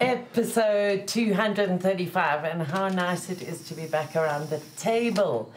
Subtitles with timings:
[0.00, 5.52] episode 235, and how nice it is to be back around the table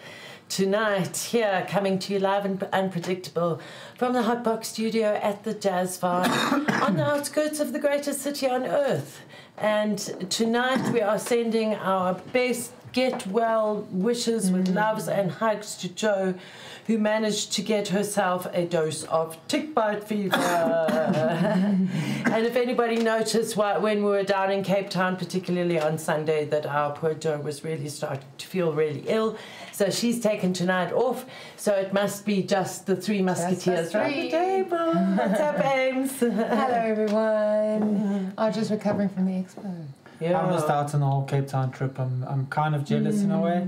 [0.49, 3.61] tonight here, coming to you live and unpredictable
[3.97, 6.29] from the Hotbox studio at the Jazz Farm
[6.81, 9.21] on the outskirts of the greatest city on earth.
[9.57, 9.97] And
[10.29, 14.75] tonight we are sending our best get well wishes with mm.
[14.75, 16.33] loves and hugs to Joe
[16.87, 20.35] who managed to get herself a dose of tick bite fever.
[20.37, 21.89] and
[22.45, 26.65] if anybody noticed what, when we were down in Cape Town, particularly on Sunday, that
[26.65, 29.37] our poor Joe was really starting to feel really ill.
[29.71, 31.25] So she's taken tonight off.
[31.57, 34.93] So it must be just the three musketeers around the table.
[34.93, 36.19] What's up, Ames?
[36.19, 38.33] Hello, everyone.
[38.37, 39.85] I'm just recovering from the expo.
[40.19, 40.39] Yeah.
[40.39, 41.99] I missed out on the whole Cape Town trip.
[41.99, 43.67] I'm, I'm kind of jealous in a way.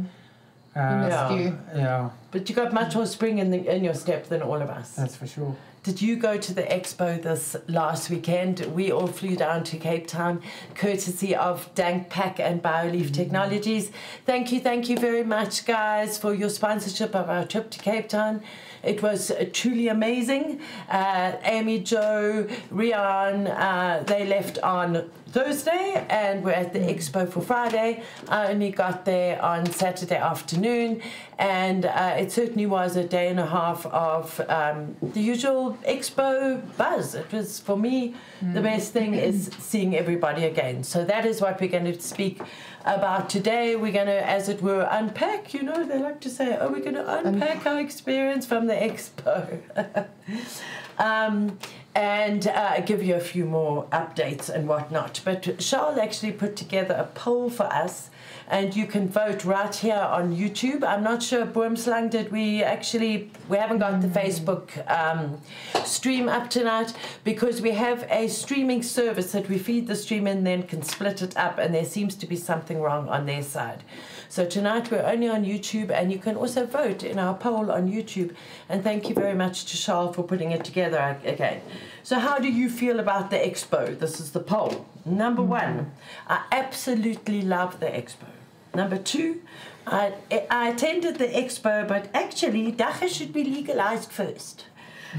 [0.75, 1.33] Uh, Yeah.
[1.35, 1.57] You.
[1.75, 4.69] yeah, But you got much more spring in, the, in your step than all of
[4.69, 4.95] us.
[4.95, 5.55] that's for sure.
[5.83, 8.61] Did you go to the expo this last weekend?
[8.73, 10.41] We all flew down to Cape Town,
[10.73, 13.91] courtesy of Dank Pack and BioLeaf Technologies.
[14.25, 18.09] Thank you, thank you very much, guys, for your sponsorship of our trip to Cape
[18.09, 18.41] Town.
[18.81, 20.59] It was uh, truly amazing.
[20.89, 27.41] Uh, Amy, Joe, Rian, uh, they left on Thursday and we're at the expo for
[27.41, 28.03] Friday.
[28.27, 31.01] I only got there on Saturday afternoon,
[31.39, 36.61] and uh, it certainly was a day and a half of um, the usual expo
[36.77, 37.15] buzz.
[37.15, 40.83] It was, for me, the best thing is seeing everybody again.
[40.83, 42.41] So that is what we're going to speak
[42.85, 43.75] about today.
[43.75, 45.53] We're going to, as it were, unpack.
[45.53, 48.73] You know, they like to say, oh, we're going to unpack our experience from the
[48.73, 49.59] expo.
[50.99, 51.57] um,
[51.95, 55.21] and uh, give you a few more updates and whatnot.
[55.23, 58.09] But Charles actually put together a poll for us,
[58.47, 60.83] and you can vote right here on YouTube.
[60.83, 65.41] I'm not sure, Boomslang, did we actually, we haven't got the Facebook um,
[65.85, 66.93] stream up tonight
[67.23, 71.21] because we have a streaming service that we feed the stream and then can split
[71.21, 73.83] it up, and there seems to be something wrong on their side.
[74.29, 77.91] So tonight we're only on YouTube, and you can also vote in our poll on
[77.91, 78.33] YouTube.
[78.67, 81.61] And thank you very much to Charles for putting it together again.
[82.01, 83.97] So, how do you feel about the expo?
[83.97, 84.87] This is the poll.
[85.05, 85.91] Number one,
[86.27, 88.32] I absolutely love the expo.
[88.75, 89.41] Number two,
[89.85, 90.13] I,
[90.49, 94.65] I attended the expo, but actually, dagga should be legalized first.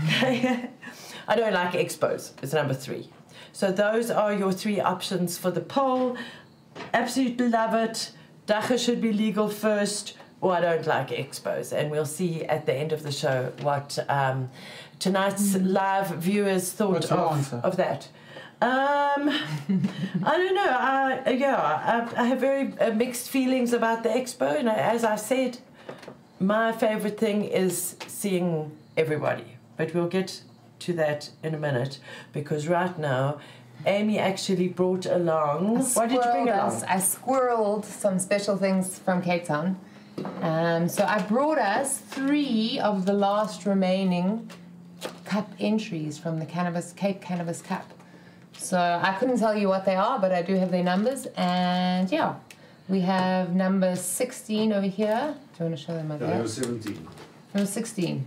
[0.05, 0.71] Okay?
[1.29, 3.11] I don't like expos, it's number three.
[3.53, 6.17] So, those are your three options for the poll.
[6.93, 8.11] Absolutely love it.
[8.47, 11.73] Dagga should be legal first, or I don't like expos.
[11.73, 14.51] And we'll see at the end of the show what um,
[14.99, 18.09] tonight's live viewers thought of, of that.
[18.62, 19.29] Um,
[20.25, 20.77] I don't know.
[21.27, 21.56] I, yeah,
[22.17, 24.59] I, I have very uh, mixed feelings about the expo.
[24.59, 25.59] And as I said,
[26.41, 29.56] my favorite thing is seeing everybody.
[29.77, 30.43] But we'll get
[30.81, 31.99] to that in a minute
[32.33, 33.39] because right now,
[33.87, 35.79] Amy actually brought along.
[35.95, 36.69] What did you bring along?
[36.69, 39.77] us- I squirreled some special things from Cape Town.
[40.43, 44.49] Um, so I brought us three of the last remaining
[45.25, 47.91] cup entries from the Cannabis Cape Cannabis Cup.
[48.64, 51.26] So I couldn't tell you what they are, but I do have their numbers.
[51.37, 52.37] And yeah,
[52.88, 55.34] we have number 16 over here.
[55.58, 56.43] Do you want to show them my Yeah, there there?
[56.43, 57.08] was 17
[57.55, 58.26] Number 16.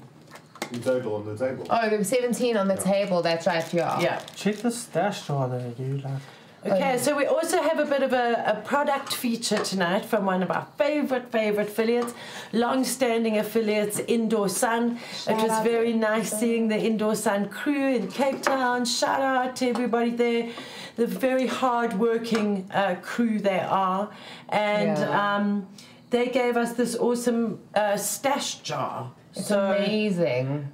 [0.73, 1.65] in total on the table.
[1.69, 2.79] Oh, there were 17 on the Yeah.
[2.93, 3.21] table.
[3.23, 3.99] That's right, yeah.
[3.99, 4.19] Yeah.
[4.35, 6.21] Check the stash drawer there, you like.
[6.65, 10.41] Okay, so we also have a bit of a, a product feature tonight from one
[10.43, 12.13] of our favorite, favorite affiliates,
[12.51, 14.99] long-standing affiliates, Indoor Sun.
[15.27, 18.85] it was very nice seeing the Indoor Sun crew in Cape Town.
[18.85, 20.49] Shout out to everybody there.
[20.95, 24.09] The very hard-working uh, crew they are,
[24.49, 25.35] and Yeah.
[25.35, 25.67] um,
[26.09, 29.11] they gave us this awesome uh, stash jar.
[29.35, 30.73] It's so amazing.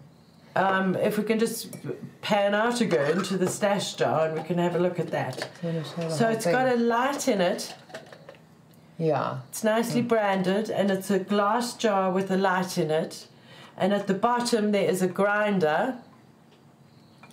[0.55, 1.75] Um, if we can just
[2.21, 5.49] pan out again to the stash jar, and we can have a look at that.
[5.61, 6.53] Do you want to show the So whole it's thing?
[6.53, 7.73] got a light in it.
[8.97, 9.39] Yeah.
[9.49, 13.27] It's nicely branded, and it's a glass jar with a light in it.
[13.75, 15.97] And at the bottom there is a grinder.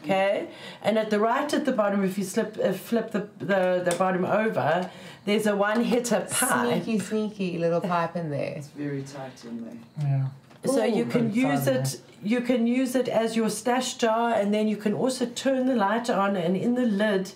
[0.03, 0.49] Okay,
[0.83, 3.95] and at the right at the bottom, if you slip, uh, flip the, the the
[3.99, 4.91] bottom over,
[5.27, 6.83] there's a one-hitter pipe.
[6.83, 8.55] Sneaky, sneaky little pipe in there.
[8.57, 9.77] It's very tight in there.
[10.01, 10.27] Yeah.
[10.65, 10.97] So Ooh.
[10.97, 12.01] you can use fun, it.
[12.23, 15.75] You can use it as your stash jar, and then you can also turn the
[15.75, 16.37] light on.
[16.37, 17.33] And in the lid,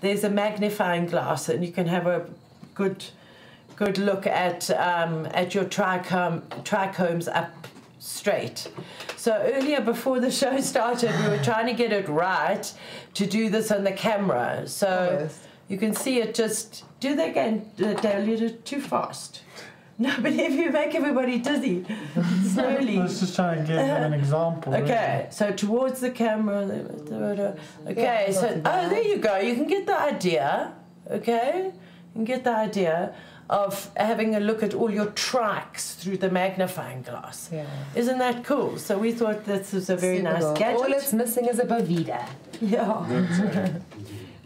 [0.00, 2.28] there's a magnifying glass, and you can have a
[2.74, 3.04] good,
[3.76, 7.66] good look at um, at your trichome trichomes up
[7.98, 8.70] straight.
[9.16, 12.72] So earlier, before the show started, we were trying to get it right
[13.14, 14.68] to do this on the camera.
[14.68, 15.40] So Yes.
[15.66, 17.68] you can see it just do that again.
[17.82, 19.42] Uh, dilute it too fast.
[20.06, 21.90] No, but if you make everybody dizzy, slowly
[22.24, 22.98] I slowly.
[23.00, 24.74] was just trying to give them an example.
[24.74, 26.60] Okay, so towards the camera.
[27.86, 29.38] Okay, Yeah, so oh, there you go.
[29.38, 30.72] You can get the idea.
[31.10, 31.72] okay?
[31.74, 33.12] you can get the idea
[33.50, 37.48] of having a look at all your tracks through the magnifying glass.
[37.52, 37.66] Yeah.
[37.96, 38.78] Isn't that cool?
[38.78, 40.54] So we thought this was a very Super nice cool.
[40.54, 40.80] gadget.
[40.80, 42.22] All it's missing is a Bovida.
[42.60, 43.68] Yeah.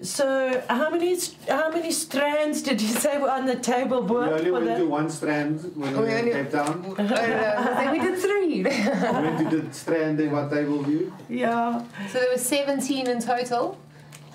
[0.02, 1.16] So how many
[1.48, 4.76] how many strands did you say were on the table, We only for went the-
[4.78, 6.84] to one strand when we We were in Cape Town.
[6.98, 7.54] I don't know.
[7.70, 8.62] I think we did three.
[8.64, 11.12] We went to the strand in what table view.
[11.28, 11.82] Yeah.
[12.10, 13.78] So there were 17 in total.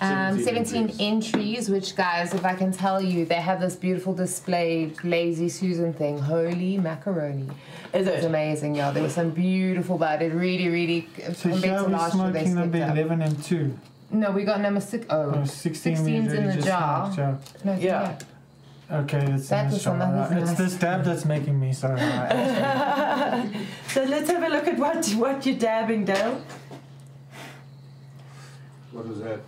[0.00, 1.00] Um, 17 17 entries.
[1.00, 5.92] entries, which, guys, if I can tell you, they have this beautiful display, Lazy Susan
[5.92, 6.20] thing.
[6.20, 7.48] Holy macaroni.
[7.92, 8.92] Is It's amazing, y'all.
[8.92, 12.78] There was some beautiful, but it really, really, So compared here we're they smoking number
[12.78, 13.78] stepped 11 and 2.
[14.10, 15.06] No, we got number six.
[15.10, 17.12] Oh, Oh, 16 16's we in the just jar.
[17.16, 17.36] yeah.
[17.64, 18.18] no, Yeah.
[18.90, 19.98] Okay, it's That in was this jar.
[19.98, 20.32] one that.
[20.38, 20.58] It's nice.
[20.58, 23.48] this dab that's making me so high.
[23.88, 26.42] So let's have a look at what what you're dabbing down
[28.92, 29.40] What was that?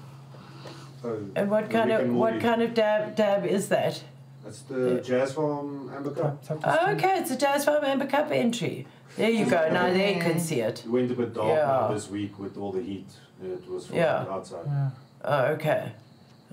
[1.03, 4.03] Oh, and what kind of what kind of dab dab is that?
[4.45, 6.43] That's the Jazz Farm Amber Cup.
[6.47, 8.87] Tap, tap the Oh, okay, it's a Jazz Farm Amber Cup entry.
[9.17, 9.69] There you go.
[9.73, 10.85] Now there you can see it.
[10.85, 11.93] It went a bit dark Yeah.
[11.95, 13.09] this week with all the heat.
[13.43, 14.25] It was from Yeah.
[14.31, 14.65] outside.
[14.67, 14.91] Yeah.
[15.25, 15.93] Oh, okay.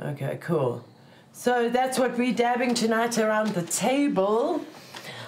[0.01, 0.83] Okay, cool.
[1.33, 4.61] So that's what we're dabbing tonight around the table.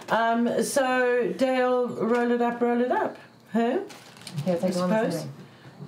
[0.09, 3.17] Um, so Dale, roll it up, roll it up.
[3.53, 3.79] Huh?
[4.45, 5.25] Here, take I suppose.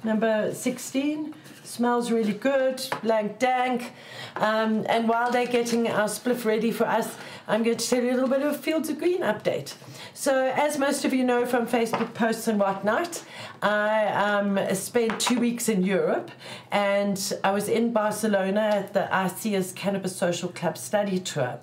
[0.03, 1.33] Number 16
[1.71, 3.93] smells really good, lank dank.
[4.35, 7.15] Um, and while they're getting our spliff ready for us,
[7.47, 9.73] I'm going to tell you a little bit of a Fields of Green update.
[10.13, 13.23] So, as most of you know from Facebook posts and whatnot,
[13.61, 16.31] I um, spent two weeks in Europe
[16.71, 21.59] and I was in Barcelona at the ICEERS Cannabis Social Club study tour.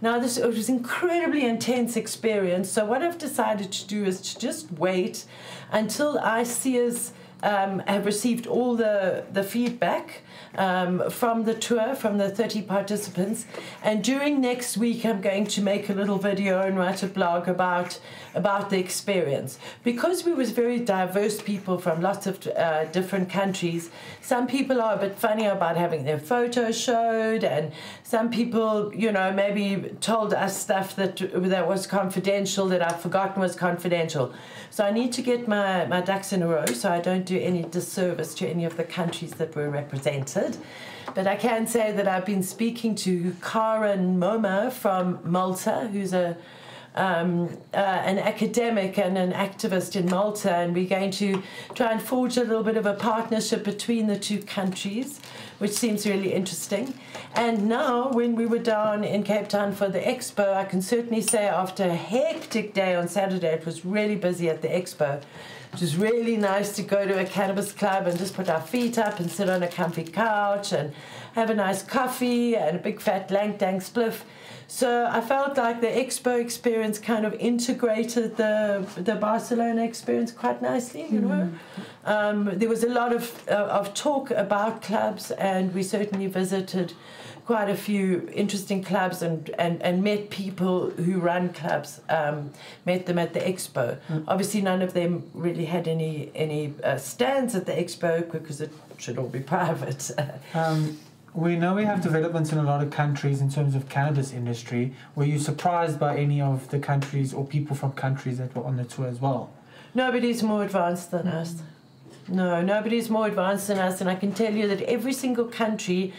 [0.00, 2.70] Now, this it was an incredibly intense experience.
[2.70, 5.24] So, what I've decided to do is to just wait
[5.72, 7.10] until ICEERS
[7.42, 10.22] um, have received all the, the feedback
[10.56, 13.46] um, from the tour, from the 30 participants.
[13.82, 17.48] And during next week, I'm going to make a little video and write a blog
[17.48, 18.00] about,
[18.34, 19.58] about the experience.
[19.84, 23.90] Because we was very diverse people from lots of uh, different countries,
[24.20, 29.12] some people are a bit funny about having their photos showed, and some people, you
[29.12, 34.32] know, maybe told us stuff that, that was confidential that I've forgotten was confidential.
[34.70, 37.38] So I need to get my, my ducks in a row so I don't do
[37.38, 40.56] any disservice to any of the countries that were represented.
[41.14, 46.36] But I can say that I've been speaking to Karen Moma from Malta, who's a
[46.94, 51.42] um, uh, an academic and an activist in Malta, and we're going to
[51.74, 55.20] try and forge a little bit of a partnership between the two countries,
[55.58, 56.94] which seems really interesting.
[57.34, 61.20] And now, when we were down in Cape Town for the expo, I can certainly
[61.20, 65.22] say after a hectic day on Saturday, it was really busy at the expo.
[65.72, 68.98] It was really nice to go to a cannabis club and just put our feet
[68.98, 70.94] up and sit on a comfy couch and
[71.34, 74.22] have a nice coffee and a big fat lank dank spliff.
[74.66, 80.60] So I felt like the expo experience kind of integrated the the Barcelona experience quite
[80.60, 81.44] nicely, you know.
[81.46, 81.82] Hmm.
[82.08, 86.94] Um, there was a lot of uh, of talk about clubs, and we certainly visited
[87.44, 92.00] quite a few interesting clubs and, and, and met people who run clubs.
[92.08, 92.50] Um,
[92.86, 93.98] met them at the expo.
[94.26, 98.72] Obviously, none of them really had any any uh, stands at the expo because it
[98.96, 100.10] should all be private.
[100.54, 100.98] Um,
[101.34, 104.94] we know we have developments in a lot of countries in terms of cannabis industry.
[105.14, 108.78] Were you surprised by any of the countries or people from countries that were on
[108.78, 109.52] the tour as well?
[109.94, 111.56] Nobody's more advanced than us.
[112.28, 116.12] No, nobody's more advanced than us, and I can tell you that every single country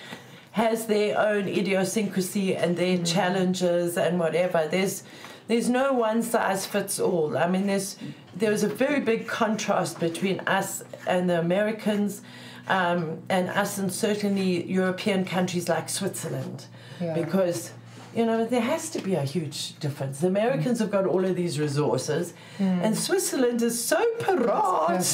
[0.52, 4.68] has their own idiosyncrasy and their challenges and whatever.
[4.70, 5.04] There's
[5.48, 7.38] there's no one size fits all.
[7.38, 7.98] I mean, there's
[8.36, 12.22] there's a very big contrast between us and the Americans,
[12.68, 16.66] um, and us and certainly European countries like Switzerland,
[17.00, 17.14] Yeah.
[17.14, 17.72] because
[18.16, 20.20] you know there has to be a huge difference.
[20.20, 20.82] The Americans mm.
[20.82, 22.84] have got all of these resources, mm.
[22.84, 25.06] and Switzerland is so parade.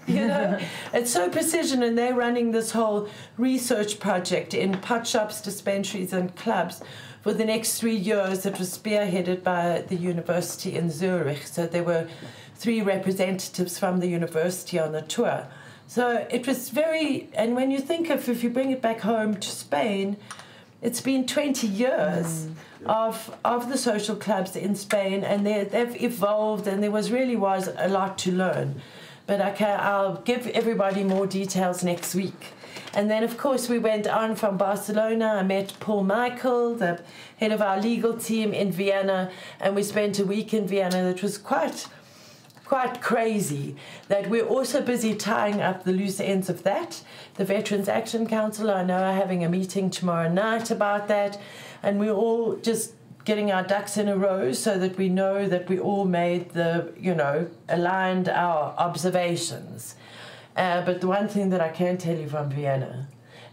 [0.06, 0.58] you know,
[0.94, 6.34] it's so precision, and they're running this whole research project in pot shops, dispensaries, and
[6.36, 6.82] clubs
[7.22, 8.46] for the next three years.
[8.46, 11.46] It was spearheaded by the university in Zurich.
[11.46, 12.08] So there were
[12.56, 15.46] three representatives from the university on the tour.
[15.86, 19.34] So it was very, and when you think of if you bring it back home
[19.34, 20.18] to Spain,
[20.82, 22.86] it's been 20 years mm.
[22.86, 27.36] of of the social clubs in Spain, and they, they've evolved, and there was really
[27.36, 28.80] was a lot to learn.
[29.26, 32.52] But I can, I'll give everybody more details next week.
[32.92, 35.36] And then, of course, we went on from Barcelona.
[35.38, 37.00] I met Paul Michael, the
[37.36, 41.22] head of our legal team in Vienna, and we spent a week in Vienna that
[41.22, 41.86] was quite
[42.70, 43.74] quite crazy
[44.06, 47.02] that we're also busy tying up the loose ends of that.
[47.34, 51.36] The Veterans Action Council, I know, are having a meeting tomorrow night about that,
[51.82, 52.92] and we're all just
[53.24, 56.92] getting our ducks in a row so that we know that we all made the,
[56.96, 59.96] you know, aligned our observations.
[60.56, 63.08] Uh, but the one thing that I can tell you from Vienna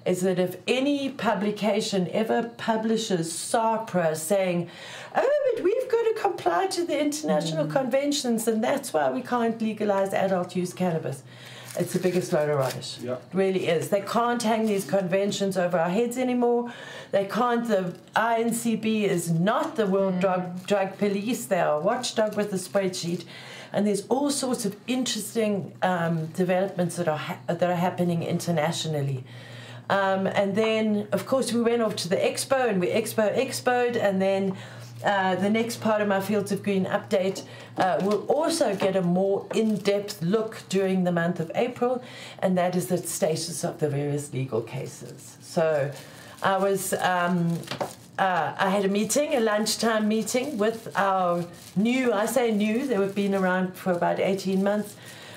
[0.07, 4.69] is that if any publication ever publishes SAHPRA saying,
[5.13, 7.71] oh, but we've got to comply to the international mm.
[7.71, 11.23] conventions and that's why we can't legalize adult use cannabis,
[11.77, 12.97] it's the biggest load of rubbish.
[13.01, 13.15] Yeah.
[13.15, 13.89] It really is.
[13.89, 16.73] They can't hang these conventions over our heads anymore.
[17.11, 17.67] They can't.
[17.67, 20.21] The INCB is not the World mm.
[20.21, 21.45] Drug, Drug Police.
[21.45, 23.25] They are a watchdog with a spreadsheet.
[23.73, 29.25] And there's all sorts of interesting um, developments that are, ha- that are happening internationally.
[29.89, 33.95] Um, and then, of course, we went off to the expo and we expo expoed.
[33.95, 34.55] And then
[35.03, 37.43] uh, the next part of my Fields of Green update
[37.77, 42.03] uh, will also get a more in depth look during the month of April,
[42.39, 45.37] and that is the status of the various legal cases.
[45.41, 45.91] So
[46.41, 46.93] I was.
[46.93, 47.59] Um,
[48.19, 52.95] uh, I had a meeting, a lunchtime meeting with our new, I say new, they
[52.95, 54.95] have been around for about 18 months,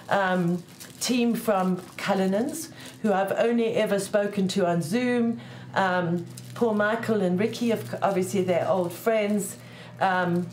[0.09, 0.63] um,
[1.01, 2.71] team from Cullinan's,
[3.03, 5.41] who I've only ever spoken to on Zoom.
[5.75, 9.57] Um, Paul Michael and Ricky, obviously, they're old friends.
[10.01, 10.47] Um,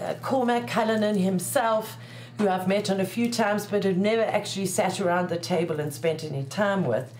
[0.00, 1.96] uh, Cormac Cullinan himself,
[2.38, 5.80] who I've met on a few times but have never actually sat around the table
[5.80, 7.12] and spent any time with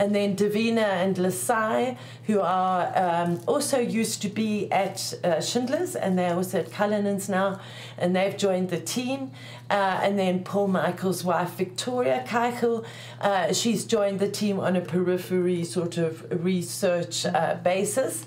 [0.00, 5.94] and then Davina and Lasai, who are um, also used to be at uh, Schindler's,
[5.94, 7.60] and they're also at Cullinan's now,
[7.98, 9.30] and they've joined the team.
[9.68, 12.86] Uh, and then Paul Michael's wife, Victoria Keichel,
[13.20, 18.24] uh, she's joined the team on a periphery sort of research uh, basis.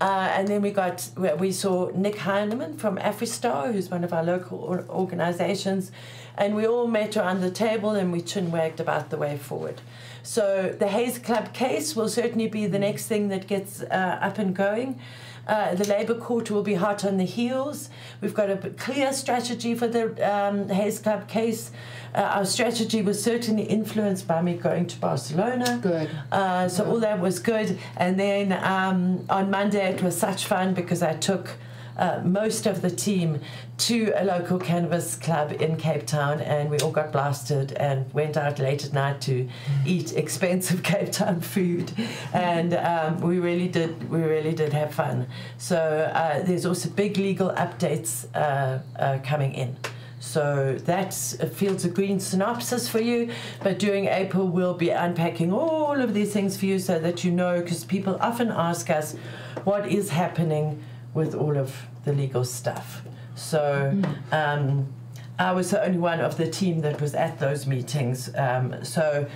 [0.00, 4.24] Uh, and then we got we saw Nick Heineman from AfriStar, who's one of our
[4.24, 5.92] local organizations,
[6.36, 9.80] and we all met around the table and we chin wagged about the way forward.
[10.24, 14.38] So the Haze Club case will certainly be the next thing that gets uh, up
[14.38, 14.98] and going.
[15.46, 17.90] Uh, the Labour Court will be hot on the heels.
[18.22, 21.70] We've got a clear strategy for the um, Haze Club case.
[22.14, 25.78] Uh, our strategy was certainly influenced by me going to Barcelona.
[25.82, 26.10] Good.
[26.32, 27.78] Uh, so all that was good.
[27.98, 31.50] And then um, on Monday it was such fun because I took
[31.96, 33.40] uh, most of the team
[33.76, 38.36] to a local cannabis club in Cape Town, and we all got blasted and went
[38.36, 39.48] out late at night to
[39.86, 41.92] eat expensive Cape Town food,
[42.32, 45.26] and um, we really did we really did have fun.
[45.58, 45.78] So
[46.14, 49.76] uh, there's also big legal updates uh, uh coming in.
[50.24, 53.30] So that's a Fields of Green synopsis for you.
[53.62, 57.30] But during April, we'll be unpacking all of these things for you so that you
[57.30, 59.16] know, because people often ask us
[59.64, 60.82] what is happening
[61.14, 63.02] with all of the legal stuff.
[63.34, 64.32] So mm.
[64.32, 64.92] um,
[65.38, 68.30] I was the only one of the team that was at those meetings.
[68.36, 69.26] Um, so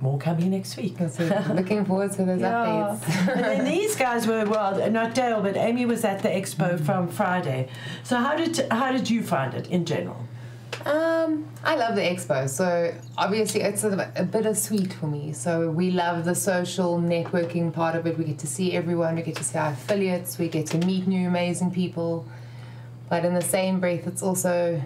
[0.00, 0.98] more coming next week.
[1.50, 2.98] Looking forward to those yeah.
[3.00, 3.28] updates.
[3.34, 6.84] and then these guys were well, not Dale, but Amy was at the expo mm.
[6.84, 7.68] from Friday.
[8.02, 10.28] So how did how did you find it in general?
[10.86, 12.48] Um, I love the expo.
[12.48, 15.32] So obviously, it's a, a bittersweet for me.
[15.32, 18.18] So we love the social networking part of it.
[18.18, 19.16] We get to see everyone.
[19.16, 20.38] We get to see our affiliates.
[20.38, 22.26] We get to meet new amazing people.
[23.08, 24.82] But in the same breath, it's also,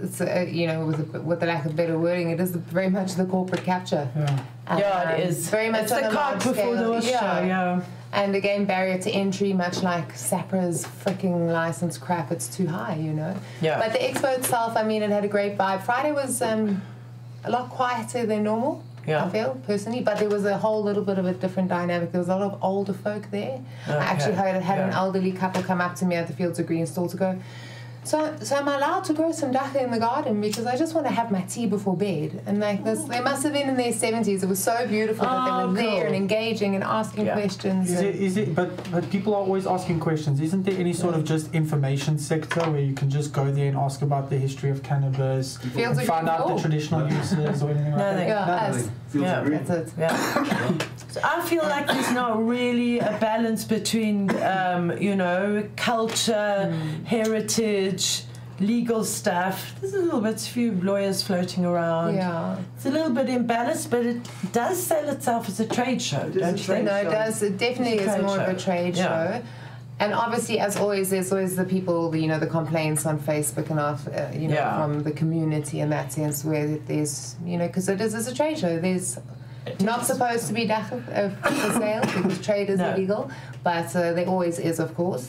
[0.00, 2.90] it's a, you know, with a, with the lack of better wording, it is very
[2.90, 4.08] much the corporate capture.
[4.14, 5.48] Yeah, um, yeah it is.
[5.48, 7.00] Very much it's the cart before the yeah.
[7.00, 7.46] show.
[7.46, 7.82] Yeah.
[8.16, 13.12] And again, barrier to entry, much like SAHPRA's freaking license crap, it's too high, you
[13.12, 13.36] know.
[13.60, 13.78] Yeah.
[13.78, 15.82] But the expo itself, I mean, it had a great vibe.
[15.82, 16.80] Friday was um,
[17.44, 18.82] a lot quieter than normal.
[19.06, 19.22] Yeah.
[19.22, 22.10] I feel personally, but there was a whole little bit of a different dynamic.
[22.10, 23.62] There was a lot of older folk there.
[23.86, 23.98] Okay.
[23.98, 24.86] I actually heard had yeah.
[24.86, 27.38] an elderly couple come up to me at the Fields of Green stall to go,
[28.06, 30.94] so, so am I allowed to grow some dagga in the garden because I just
[30.94, 32.42] want to have my tea before bed?
[32.46, 34.42] And like this, they must have been in their seventies.
[34.42, 35.96] It was so beautiful oh, that they were cool.
[35.96, 37.34] there and engaging and asking yeah.
[37.34, 37.90] questions.
[37.90, 38.14] Is it?
[38.14, 38.54] Is it?
[38.54, 40.40] But but people are always asking questions.
[40.40, 43.76] Isn't there any sort of just information sector where you can just go there and
[43.76, 47.98] ask about the history of cannabis, and find out the traditional uses or anything like
[47.98, 48.28] Nothing.
[48.28, 48.48] that?
[48.48, 48.92] Yeah, Nothing.
[49.24, 49.30] Us.
[49.30, 49.40] Feels Yeah.
[49.40, 49.56] agree.
[49.58, 49.98] That's it.
[49.98, 50.78] Yeah.
[51.08, 56.72] so I feel like there's not really a balance between, um, you know, culture,
[57.04, 58.22] heritage,
[58.60, 59.74] legal stuff.
[59.80, 62.14] There's a little bit few lawyers floating around.
[62.16, 62.56] Yeah.
[62.76, 64.18] It's a little bit imbalanced, but it
[64.52, 66.84] does sell itself as a trade show, It is don't you think?
[66.86, 67.42] No, it does.
[67.42, 69.04] It definitely It's is trade more of a trade Yeah.
[69.06, 69.42] show.
[69.98, 73.80] And obviously, as always, there's always the people, you know, the complaints on Facebook and
[73.80, 74.82] off, uh, you know, Yeah.
[74.82, 78.34] from the community in that sense, where there's, you know, because it is it's a
[78.34, 78.78] trade show.
[78.78, 79.18] There's
[79.80, 82.90] not supposed to be dagga uh, for sale because trade is No.
[82.92, 83.30] illegal,
[83.64, 85.26] but uh, there always is, of course.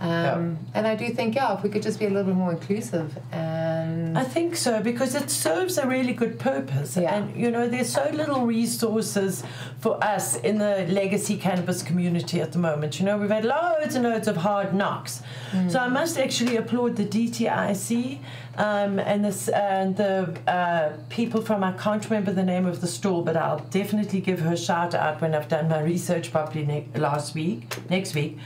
[0.00, 2.52] Um, And I do think, yeah, if we could just be a little bit more
[2.58, 7.14] inclusive and Um, I think so because it serves a really good purpose, Yeah.
[7.14, 9.42] and you know there's so little resources
[9.80, 12.98] for us in the legacy cannabis community at the moment.
[13.00, 15.22] You know we've had loads and loads of hard knocks,
[15.68, 18.18] so I must actually applaud the DTIC
[18.56, 22.86] um, and this and the uh, people from I can't remember the name of the
[22.86, 26.64] store, but I'll definitely give her a shout out when I've done my research properly
[26.66, 28.38] ne- last week, next week.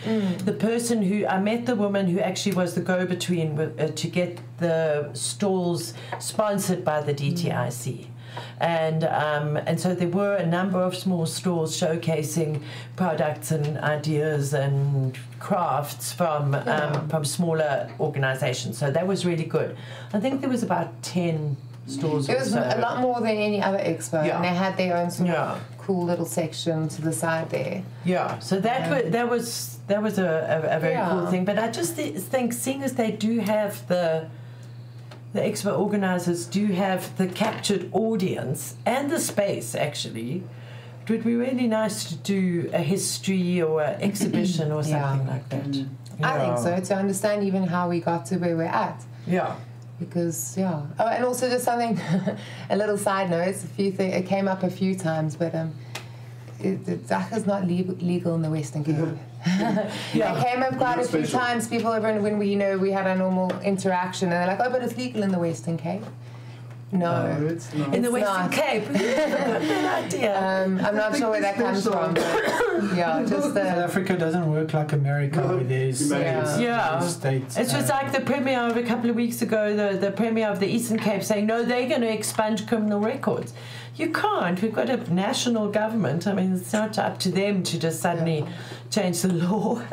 [0.45, 4.07] The person who I met the woman who actually was the go between uh, to
[4.09, 8.07] get the stalls sponsored by the DTIC.
[8.61, 12.63] And um, and so there were a number of small stalls showcasing
[12.97, 18.79] products and ideas and crafts from um, from smaller organisations.
[18.79, 19.77] So that was really good.
[20.13, 22.29] I think there was about ten stores.
[22.29, 22.59] it was so.
[22.61, 24.37] a lot more than any other expo, Yeah.
[24.37, 25.53] and they had their own sort Yeah.
[25.53, 27.83] of cool little section to the side there.
[28.05, 28.91] Yeah, so that Yeah.
[29.03, 30.25] was that was that was a,
[30.71, 31.45] a, a very cool thing.
[31.45, 34.27] But I just thi- think, seeing as they do have the
[35.37, 40.43] the expo organizers do have the captured audience and the space actually.
[41.03, 45.11] It would be really nice to do a history or an exhibition or Yeah.
[45.11, 45.87] something like that.
[46.23, 49.05] I think so to understand even how we got to where we're at.
[49.27, 49.55] Yeah.
[50.01, 51.99] because yeah oh and also just something
[52.71, 55.73] a little side note a few things it came up a few times but um
[57.07, 58.97] Zach is not legal, legal in the Western Cape.
[59.47, 59.91] Yeah.
[60.15, 61.39] It came up quite a few special.
[61.41, 61.69] times.
[61.69, 64.71] People, when when we, you know, we had a normal interaction, and they're like, "Oh,
[64.71, 66.03] but it's legal in the Western Cape."
[66.99, 67.95] No, No, it's not.
[67.95, 68.53] In the It's Western not.
[68.53, 68.87] Cape.
[68.93, 70.65] Good idea.
[70.65, 72.15] um, I'm not sure where it's that comes special.
[72.15, 72.97] from.
[72.97, 76.63] Yeah, just South the Africa doesn't work like America, No, where there's imagine.
[76.63, 77.01] Yeah.
[77.01, 77.57] states.
[77.57, 80.49] It's just uh, like the premier of a couple of weeks ago, the, the premiere
[80.49, 83.55] of the Eastern Cape saying, no, they're going to expunge criminal records.
[83.97, 84.61] You can't.
[84.61, 86.27] We've got a national government.
[86.27, 88.45] I mean, it's not up to them to just suddenly
[88.91, 89.81] change the law.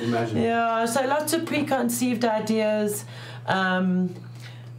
[0.00, 0.36] Yeah, imagine.
[0.40, 3.04] yeah, so lots of preconceived ideas.
[3.46, 4.14] Um,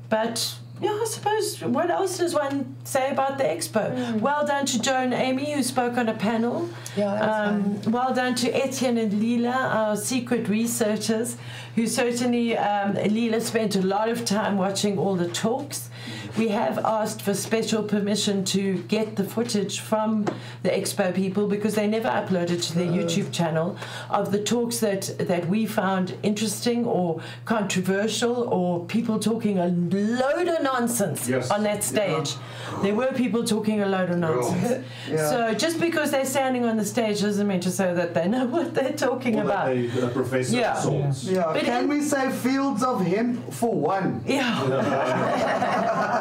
[0.09, 4.19] but yeah, I suppose what else does one say about the expo?
[4.19, 6.69] Well done to Joan Amy, who spoke on a panel.
[6.97, 7.13] yeah.
[7.13, 11.37] Um, well done to Etienne and Lila, our secret researchers,
[11.75, 15.89] who certainly, um, Lila spent a lot of time watching all the talks.
[16.37, 20.25] We have asked for special permission to get the footage from
[20.63, 23.77] the expo people because they never uploaded to their YouTube channel
[24.09, 30.47] of the talks that, that we found interesting or controversial or people talking a load
[30.47, 31.51] of nonsense Yes.
[31.51, 32.35] on that stage.
[32.81, 34.85] There were people talking a load of nonsense.
[35.09, 35.29] Yeah.
[35.29, 38.45] So just because they're standing on the stage doesn't mean to say that they know
[38.45, 39.65] what they're talking Or that about.
[39.67, 40.77] they, a professor Yeah.
[40.77, 41.23] of sorts.
[41.25, 44.23] yeah, But can in- we say fields of hemp for one?
[44.25, 44.51] Yeah.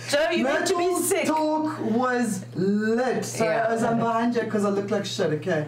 [0.09, 1.25] Joe, you meant to be Myrtle's sick.
[1.25, 3.25] talk was lit.
[3.25, 3.65] So Yeah.
[3.69, 5.67] as I'm behind you because I look like shit, okay?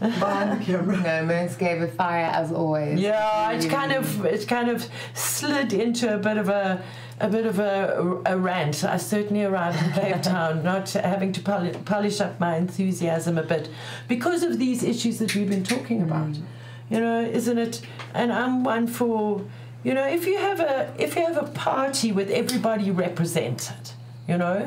[0.00, 0.96] Behind the camera.
[0.98, 3.00] No, Merce gave it fire as always.
[3.00, 3.70] Yeah, it's mm.
[3.70, 6.82] kind of it kind of slid into a bit of a
[7.18, 8.84] a bit of a, a rant.
[8.84, 13.42] I certainly arrived in Cape Town not having to poli- polish up my enthusiasm a
[13.42, 13.70] bit
[14.06, 16.32] because of these issues that we've been talking about.
[16.32, 16.42] Mm.
[16.90, 17.80] You know, isn't it?
[18.14, 19.42] And I'm one for,
[19.86, 23.84] you know, if you have a if you have a party with everybody represented,
[24.30, 24.58] you know,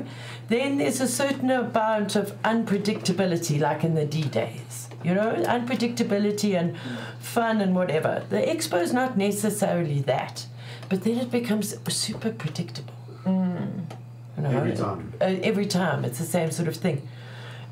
[0.48, 4.88] then there's a certain amount of unpredictability, like in the D days.
[5.04, 6.78] You know, unpredictability and
[7.20, 8.14] fun and whatever.
[8.30, 10.46] The expo is not necessarily that,
[10.90, 12.94] but then it becomes super predictable.
[13.26, 15.14] You know, Every time.
[15.22, 16.98] uh, every time it's the same sort of thing.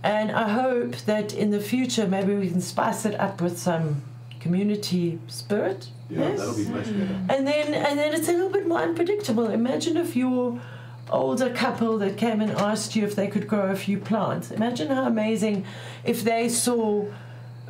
[0.03, 4.03] And I hope that in the future maybe we can spice it up with some
[4.47, 5.89] community spirit.
[6.09, 6.39] Yeah, yes?
[6.39, 7.13] that'll be much better.
[7.13, 7.31] Mm.
[7.33, 9.47] And then and then it's a little bit more unpredictable.
[9.49, 10.59] Imagine if your
[11.09, 14.51] older couple that came and asked you if they could grow a few plants.
[14.51, 15.65] Imagine how amazing
[16.03, 17.05] if they saw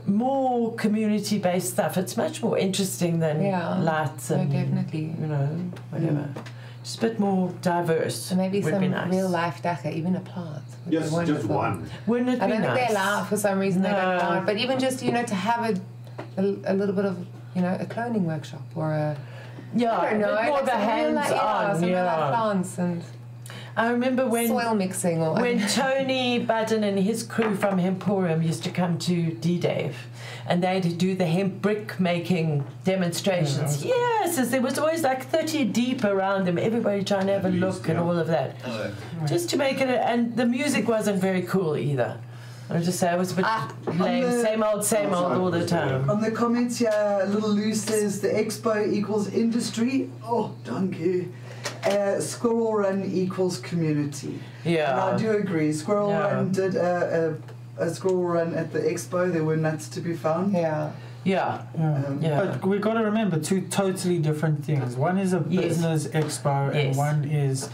[0.06, 1.98] more community based stuff.
[1.98, 3.78] It's much more interesting than Yeah.
[3.80, 5.06] lights No, and definitely.
[5.22, 5.50] you know,
[5.90, 6.30] whatever.
[6.34, 6.46] Mm.
[6.84, 8.16] Just a bit more diverse.
[8.16, 9.12] So maybe would some be nice.
[9.12, 10.64] real life dagga, even a plant.
[10.90, 11.90] Yes, just one.
[12.06, 13.82] Wouldn't it I be don't think they allow it for some reason.
[13.82, 14.16] They don't No.
[14.18, 14.46] allow it.
[14.46, 15.74] But even just you know to have a,
[16.38, 17.18] a, a little bit of
[17.56, 19.18] you know a cloning workshop or a
[19.76, 21.76] Yeah, I don't know a more like of a like, hands yeah, on.
[21.76, 22.30] some real life Yeah.
[22.30, 23.04] plants and
[23.76, 28.64] I remember when soil mixing or when Tony Budden and his crew from Hemporium used
[28.64, 29.96] to come to D-Dave
[30.48, 33.78] and they'd do the hemp brick making demonstrations.
[33.78, 33.90] Mm-hmm.
[33.90, 37.50] yes, as there was always like 30 deep around them, everybody trying to have a
[37.50, 38.56] At least, look and all of that.
[39.28, 42.18] Just to make it, a, and the music wasn't very cool either.
[42.70, 45.50] I'll just say it was a bit Ah, lame, the- same old, same old all
[45.52, 46.10] the time.
[46.10, 50.10] On the comments here, Little Loose says the expo equals industry.
[50.24, 51.30] Oh, donkey.
[51.86, 54.40] Uh, Squirrel Run equals community.
[54.66, 54.92] Yeah.
[54.92, 55.72] And I do agree.
[55.72, 56.34] Squirrel Yeah.
[56.34, 57.38] Run did a,
[57.80, 59.32] a, a squirrel run at the expo.
[59.32, 60.52] There were nuts to be found.
[60.54, 60.92] yeah.
[61.24, 61.62] Yeah.
[61.78, 62.04] Yeah.
[62.08, 62.46] Um, Yeah.
[62.60, 64.96] But we've got to remember two totally different things.
[64.96, 65.64] One is a Yes.
[65.64, 67.70] business expo, and one is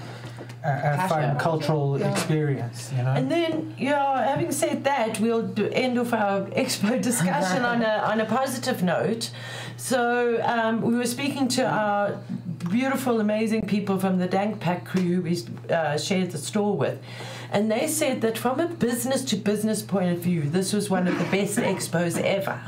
[0.64, 2.12] a, a fun cultural Yeah.
[2.12, 2.92] experience.
[2.96, 3.14] You know.
[3.14, 7.96] And then, yeah, having said that, we'll do end off our expo discussion on a
[8.12, 9.32] on a positive note.
[9.78, 12.20] So um, we were speaking to our
[12.70, 15.38] beautiful, amazing people from the Dank Pack crew who we
[15.70, 17.00] uh, shared the store with.
[17.54, 21.08] And they said that from a business to business point of view, this was one
[21.08, 22.60] of the best expos ever.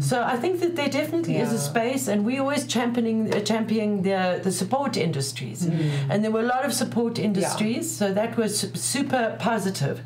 [0.00, 4.02] So I think that there definitely is a space, and we always championing uh, championing
[4.02, 5.60] the the support industries,
[6.10, 9.96] and there were a lot of support industries, so that was super positive.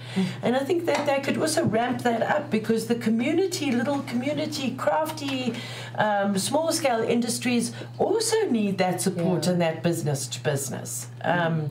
[0.42, 4.68] And I think that they could also ramp that up because the community, little community,
[4.84, 5.52] crafty,
[5.98, 9.52] um, small scale industries also need that support Yeah.
[9.52, 10.90] and that business to business.
[11.22, 11.68] Um,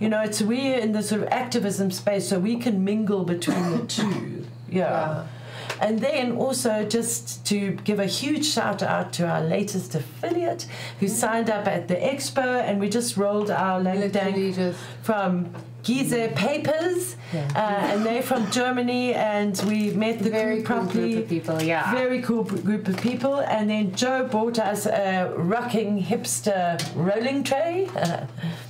[0.00, 3.70] you know, it's we're in the sort of activism space, so we can mingle between
[3.78, 4.46] the two.
[4.72, 5.26] Yeah.
[5.80, 10.66] And then also just to give a huge shout out to our latest affiliate
[11.00, 15.50] who signed up at the expo, and we just rolled our Lang Literally from
[15.82, 17.48] Gizeh Papers, Yeah.
[17.56, 21.12] uh, and they're from Germany, and we met the very crew cool properly.
[21.14, 21.62] group of people.
[21.62, 21.90] Yeah.
[21.94, 27.88] Very cool group of people, and then Joe bought us a rocking hipster rolling tray,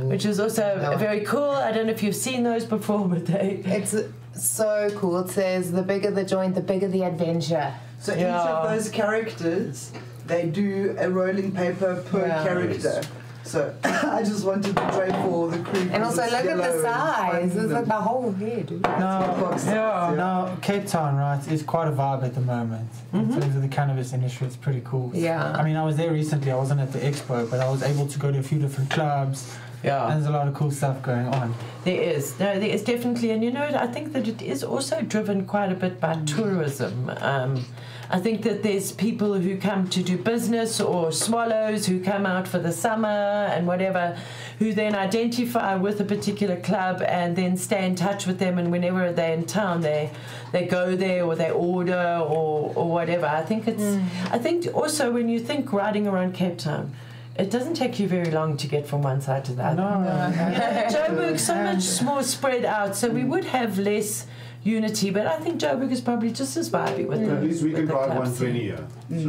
[0.00, 0.96] which is also No.
[0.96, 1.50] very cool.
[1.50, 3.94] I don't know if you've seen those before, but they It's
[4.34, 5.18] so cool.
[5.20, 7.72] It says the bigger the joint, the bigger the adventure.
[8.00, 9.92] So each of those characters,
[10.26, 12.42] they do a rolling paper per Yeah.
[12.44, 13.02] character.
[13.44, 15.88] So I just wanted to try for the crew.
[15.92, 17.32] And also look at the size.
[17.32, 18.70] finding It's like the whole head.
[18.82, 20.14] now, box size, yeah.
[20.16, 23.68] now Cape Town, right, is quite a vibe at the moment in terms of the
[23.68, 24.46] cannabis industry.
[24.46, 25.10] It's pretty cool.
[25.14, 25.52] Yeah.
[25.52, 26.50] I mean, I was there recently.
[26.50, 28.90] I wasn't at the expo, but I was able to go to a few different
[28.90, 29.56] clubs.
[29.82, 30.04] yeah.
[30.06, 31.54] And there's a lot of cool stuff going on.
[31.84, 32.38] There is.
[32.38, 33.30] No, there is definitely.
[33.32, 37.10] And you know, I think that it is also driven quite a bit by tourism.
[37.18, 37.64] Um,
[38.12, 42.46] I think that there's people who come to do business or swallows who come out
[42.46, 44.18] for the summer and whatever,
[44.58, 48.58] who then identify with a particular club and then stay in touch with them.
[48.58, 50.10] And whenever they're in town, they
[50.52, 53.24] they go there or they order or, or whatever.
[53.24, 53.82] I think it's.
[53.82, 54.04] Mm.
[54.30, 56.94] I think also when you think riding around Cape Town.
[57.34, 59.80] It doesn't take you very long to get from one side to the other.
[59.80, 59.88] No,
[60.52, 64.26] You know, Joburg's so much more spread out, so we would have less
[64.64, 65.10] unity.
[65.10, 67.32] But I think Joburg is probably just as vibey with the.
[67.36, 68.40] At least we can the drive clubs.
[68.40, 68.86] 120 here.
[69.10, 69.24] So you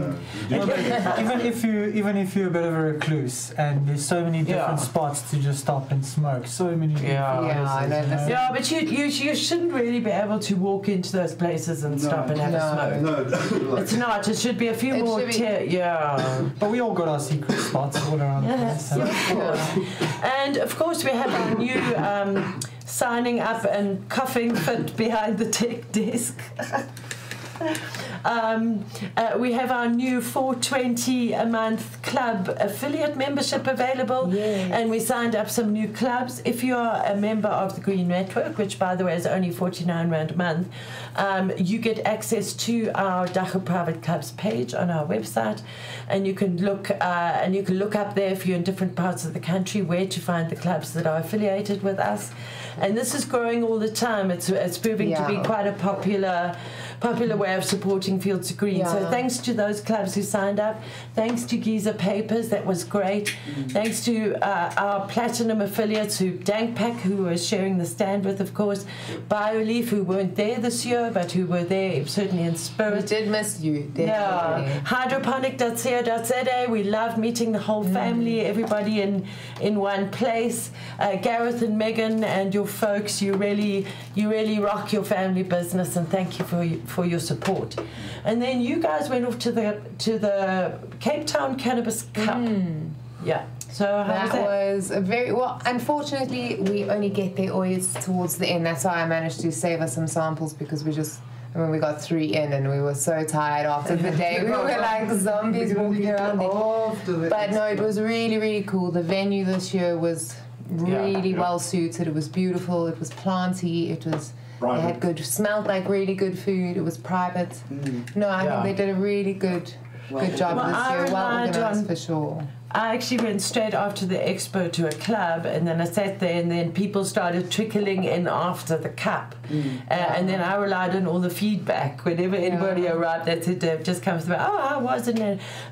[0.50, 3.86] do Well, but even if you even if you're a bit of a recluse and
[3.88, 4.90] there's so many different Yeah.
[4.92, 7.38] spots to just stop and smoke, so many different Yeah.
[7.40, 10.56] places, Yeah, I know, you Yeah, but you, you you shouldn't really be able to
[10.56, 12.08] walk into those places and No.
[12.10, 12.60] stop and have No.
[12.60, 13.62] a smoke.
[13.62, 14.28] no, like, It's not.
[14.28, 15.20] It should be a few It more.
[15.20, 16.42] should be- Tier, yeah.
[16.60, 18.94] But we all got our secret spots all around the Yes.
[18.94, 19.28] place.
[19.28, 19.84] so-
[20.24, 22.60] And of course, we have our new um,
[22.94, 26.40] signing up and coughing fit behind the tech desk.
[28.26, 28.86] Um,
[29.18, 34.72] uh, we have our new 420 a month club affiliate membership available, Yes.
[34.72, 36.42] and we signed up some new clubs.
[36.46, 39.52] If you are a member of the Green Network, which by the way is only
[39.52, 40.70] 49 rand a month,
[41.18, 45.62] um, you get access to our Dagga Private Clubs page on our website,
[46.08, 47.04] and you can look uh,
[47.44, 50.08] and you can look up there if you're in different parts of the country where
[50.08, 52.32] to find the clubs that are affiliated with us.
[52.80, 54.32] And this is growing all the time.
[54.32, 56.56] It's it's proving to be quite a popular
[57.04, 58.86] popular way of supporting Fields of Green.
[58.86, 60.82] So thanks to those clubs who signed up.
[61.16, 63.36] Thanks to Gizeh Papers, that was great.
[63.70, 68.54] Thanks to uh, our platinum affiliates who Dankpack, who was sharing the stand with, of
[68.54, 68.86] course.
[69.30, 73.06] BioLeaf, who weren't there this year, but who were there certainly in We spirit.
[73.08, 74.82] did miss you, Yeah, definitely.
[74.86, 76.68] hydroponic.co.za.
[76.70, 79.26] We love meeting the whole family, everybody in
[79.60, 80.72] in one place.
[81.00, 83.86] Uh, Gareth and Megan and your folks, you really
[84.16, 87.76] you really rock your family business, and thank you for for your support.
[88.24, 92.38] And then you guys went off to the to the Cape Town Cannabis Cup.
[92.38, 92.90] Hmm.
[93.26, 93.46] Yeah.
[93.72, 94.46] So how was That that?
[94.76, 95.60] was a very well.
[95.66, 98.66] Unfortunately, we only get there always towards the end.
[98.66, 101.20] That's why I managed to save us some samples because we just.
[101.56, 104.40] I mean, we got three in and we were so tired after the day.
[104.44, 104.58] We were
[104.92, 107.30] like zombies We're walking need to around there.
[107.30, 108.90] But no, it was really, really cool.
[108.90, 110.36] The venue this year was
[110.72, 111.40] really Yeah.
[111.40, 112.08] well suited.
[112.08, 112.88] It was beautiful.
[112.88, 113.92] It was planty.
[113.92, 114.34] It was.
[114.72, 116.78] They had good, smelled like really good food.
[116.78, 117.50] It was private.
[117.72, 118.16] Mm.
[118.16, 118.64] No, I Yeah.
[118.64, 119.74] think they did a really good,
[120.10, 120.98] Well good job Well, this year.
[120.98, 122.44] Well relied organized for sure.
[122.76, 126.42] I actually went straight after the expo to a club, and then I sat there,
[126.42, 129.36] and then people started trickling in after the cup.
[129.50, 129.82] Mm.
[129.90, 132.04] Uh, and then I relied on all the feedback.
[132.06, 132.48] Whenever yeah.
[132.48, 134.36] anybody arrived, that it uh, just comes through.
[134.36, 135.20] Oh, how was it?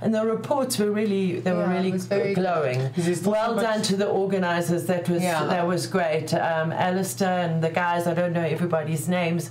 [0.01, 1.91] And the reports were really, they were really
[2.33, 2.91] glowing.
[3.23, 4.85] Well done to the organisers.
[4.85, 6.33] That was that was great.
[6.33, 8.07] Um, Alistair and the guys.
[8.07, 9.49] I don't know everybody's names,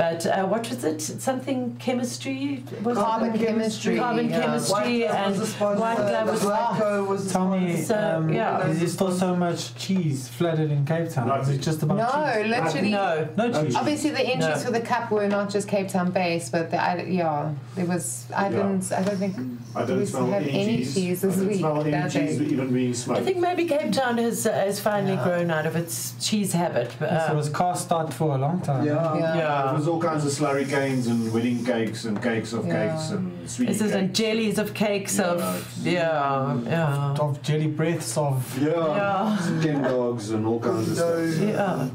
[0.00, 1.02] but uh, what was it?
[1.02, 2.64] Something chemistry?
[2.82, 3.98] Was carbon chemistry.
[3.98, 4.40] Carbon yeah.
[4.40, 8.66] chemistry White and White Glove was Glasgow was Tell me, so, um, yeah.
[8.66, 11.38] is there still so much cheese flooded in Cape Town?
[11.42, 12.50] Is it just about No, cheese?
[12.50, 12.90] literally.
[12.92, 13.28] No.
[13.36, 13.76] No cheese.
[13.76, 14.64] Obviously, the entries no.
[14.64, 18.24] for the cup were not just Cape Town based, but the, I, yeah, there was.
[18.34, 18.90] I didn't.
[18.92, 19.36] I don't think.
[19.76, 20.94] I don't smell have any, any cheese.
[20.94, 21.58] cheese this week.
[21.58, 23.20] Smell any cheese even being smoked.
[23.20, 25.24] I think maybe Cape Town has uh, has finally yeah.
[25.24, 26.90] grown out of its cheese habit.
[26.98, 28.86] But, um, so it was cast out for a long time.
[28.86, 29.14] Yeah.
[29.18, 29.36] yeah.
[29.36, 29.89] yeah.
[29.90, 32.92] There was all kinds of slurry games and wedding cakes and cakes of yeah.
[32.92, 35.24] cakes and sweet This is and jellies of cakes yeah.
[35.24, 39.60] of yeah yeah of jelly breaths of yeah, yeah.
[39.60, 41.42] Ken dogs and all kinds of stuff.
[41.42, 41.88] Yeah.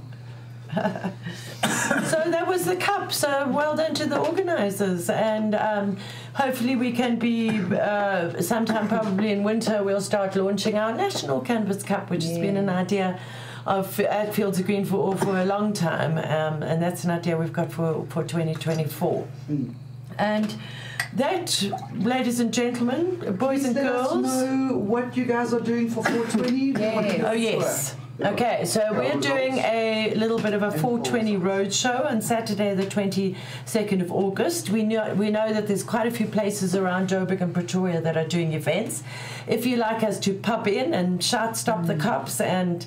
[2.09, 3.13] so that was the cup.
[3.13, 5.97] So well done to the organisers, and um,
[6.33, 11.81] hopefully we can be uh, sometime probably in winter we'll start launching our national cannabis
[11.81, 12.31] cup, which yeah.
[12.31, 13.17] has been an idea
[13.65, 17.37] of at Fields of Green for for a long time, um, and that's an idea
[17.37, 19.27] we've got for for 2024.
[19.49, 19.73] Mm.
[20.17, 20.55] And
[21.13, 24.25] that, ladies and gentlemen, boys Please and let girls.
[24.25, 26.55] Us know what you guys are doing for 420.
[26.79, 27.23] yes.
[27.25, 27.95] Oh yes.
[28.21, 32.85] Okay, so we're doing a little bit of a 420 road show on Saturday, the
[32.85, 34.69] 22nd of August.
[34.69, 38.15] We know we know that there's quite a few places around Joburg and Pretoria that
[38.15, 39.03] are doing events.
[39.47, 42.85] If you like us to pop in and shout "Stop the cops" and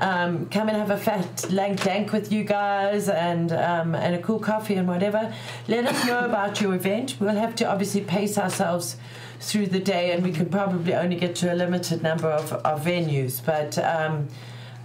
[0.00, 4.18] um, come and have a fat lank dank with you guys and um, and a
[4.18, 5.32] cool coffee and whatever.
[5.68, 7.16] Let us know about your event.
[7.20, 8.96] We'll have to obviously pace ourselves
[9.40, 12.84] through the day, and we can probably only get to a limited number of, of
[12.84, 13.44] venues.
[13.44, 14.28] But um,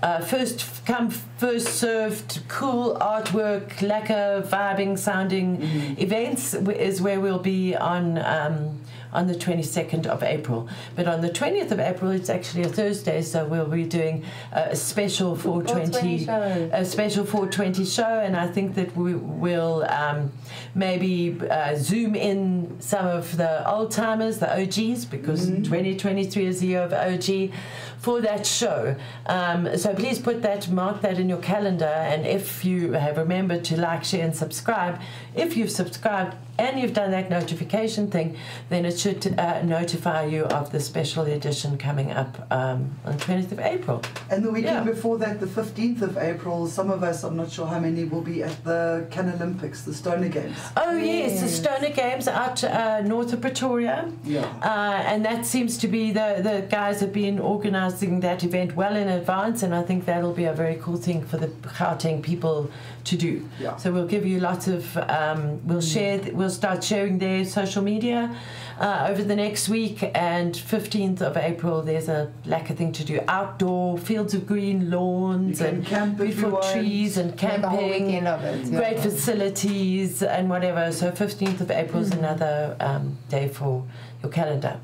[0.01, 6.01] uh, first come, first served, cool artwork, lekker, vibing, sounding mm-hmm.
[6.01, 8.79] events is where we'll be on um,
[9.15, 10.67] on the 22nd of April.
[10.95, 14.75] But on the 20th of April, it's actually a Thursday, so we'll be doing a
[14.75, 16.27] special 420,
[16.71, 20.31] a special 420 show, and I think that we will um,
[20.75, 25.63] maybe uh, zoom in some of the old timers, the OGs, because mm-hmm.
[25.63, 27.51] 2023 is the year of OG
[27.99, 28.95] for that show.
[29.25, 33.63] Um, so please put that, mark that in your calendar, and if you have remembered
[33.65, 34.99] to like, share, and subscribe,
[35.33, 38.37] if you've subscribed, and you've done that notification thing,
[38.69, 43.23] then it should uh, notify you of the special edition coming up um, on the
[43.23, 44.01] 20th of April.
[44.29, 44.91] And the weekend yeah.
[44.93, 48.21] before that, the 15th of April, some of us, I'm not sure how many, will
[48.21, 50.57] be at the Can Olympics, the Stoner Games.
[50.77, 54.11] Oh, yes, yes the Stoner Games out uh, north of Pretoria.
[54.23, 54.45] Yeah.
[54.61, 58.95] Uh, and that seems to be the, the guys have been organising that event well
[58.95, 62.71] in advance, and I think that'll be a very cool thing for the Gauteng people
[63.05, 63.47] to do.
[63.59, 63.75] Yeah.
[63.77, 65.93] So we'll give you lots of, um, we'll mm.
[65.93, 68.35] share, we'll start sharing their social media
[68.79, 70.03] uh, over the next week.
[70.15, 75.61] And 15th of April, there's a lekker thing to do outdoor, fields of green, lawns,
[75.61, 75.85] and
[76.17, 78.11] beautiful trees and camping.
[78.11, 78.63] It, yeah.
[78.69, 80.91] Great facilities and whatever.
[80.91, 82.19] So 15th of April is mm.
[82.19, 83.85] another um, day for
[84.21, 84.79] your calendar.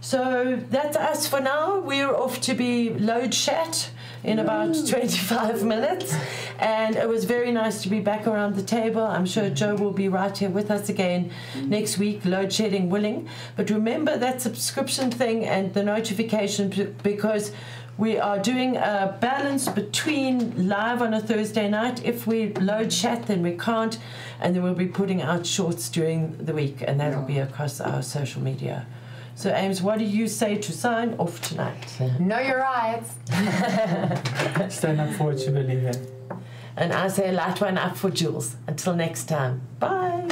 [0.00, 1.80] So that's us for now.
[1.80, 3.76] We're off to be load shed
[4.24, 6.14] in about 25 minutes.
[6.58, 9.02] And it was very nice to be back around the table.
[9.02, 13.28] I'm sure Joe will be right here with us again next week, load shedding willing.
[13.56, 17.52] But remember that subscription thing and the notification because
[17.98, 22.04] we are doing a balance between live on a Thursday night.
[22.04, 23.98] If we load shed, then we can't.
[24.40, 28.02] And then we'll be putting out shorts during the week, and that'll be across our
[28.02, 28.86] social media.
[29.38, 31.86] So, Ames, what do you say to sign off tonight?
[32.18, 33.14] Know your rights.
[34.76, 36.08] Stand up for what you believe in.
[36.76, 38.56] And I say light one up for Jules.
[38.66, 39.60] Until next time.
[39.78, 40.26] Bye.